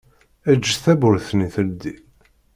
[0.51, 1.93] Eǧǧ tawwurt-nni teldi.